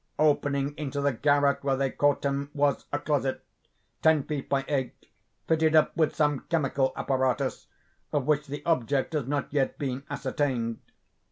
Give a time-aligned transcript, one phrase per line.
[0.17, 3.43] Opening into the garret where they caught him, was a closet,
[4.01, 4.95] ten feet by eight,
[5.47, 7.67] fitted up with some chemical apparatus,
[8.11, 10.79] of which the object has not yet been ascertained.